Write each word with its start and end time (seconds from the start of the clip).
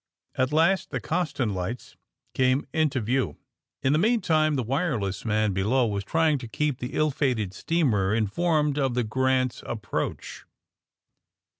At 0.33 0.51
last 0.51 0.89
the 0.89 0.99
Coston 0.99 1.53
lights 1.53 1.95
came 2.33 2.65
into 2.73 2.99
view. 3.01 3.37
In 3.83 3.93
the 3.93 3.99
meantime 3.99 4.55
the 4.55 4.63
wireless 4.63 5.25
man 5.25 5.53
below 5.53 5.85
was 5.85 6.03
trying 6.03 6.39
to 6.39 6.47
keep 6.47 6.79
the 6.79 6.93
ill 6.95 7.11
fated 7.11 7.53
steamer 7.53 8.11
informed 8.11 8.79
of 8.79 8.95
the 8.95 9.03
^'Grant's" 9.03 9.61
approach. 9.63 10.43